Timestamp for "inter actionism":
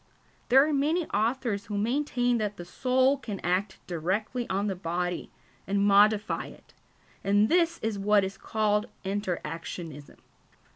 9.03-10.17